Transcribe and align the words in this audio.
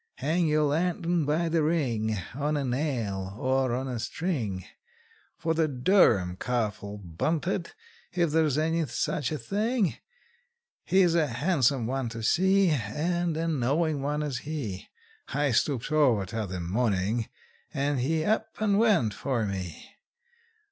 Hang 0.15 0.47
your 0.47 0.63
lantern 0.63 1.25
by 1.25 1.47
the 1.47 1.61
ring, 1.61 2.17
On 2.33 2.57
a 2.57 2.65
nail, 2.65 3.35
or 3.39 3.75
on 3.75 3.87
a 3.87 3.99
string; 3.99 4.65
For 5.37 5.53
the 5.53 5.67
Durham 5.67 6.37
calf 6.37 6.81
'll 6.81 6.97
bunt 6.97 7.45
it, 7.45 7.75
if 8.11 8.31
there's 8.31 8.57
any 8.57 8.83
such 8.87 9.31
a 9.31 9.37
thing: 9.37 9.97
He's 10.85 11.13
a 11.13 11.27
handsome 11.27 11.85
one 11.85 12.09
to 12.09 12.23
see, 12.23 12.69
And 12.69 13.37
a 13.37 13.47
knowin' 13.47 14.01
one 14.01 14.23
is 14.23 14.39
he: 14.39 14.87
I 15.35 15.51
stooped 15.51 15.91
over 15.91 16.25
t'other 16.25 16.59
morning, 16.59 17.29
and 17.71 17.99
he 17.99 18.25
up 18.25 18.55
and 18.59 18.79
went 18.79 19.13
for 19.13 19.45
me! 19.45 19.97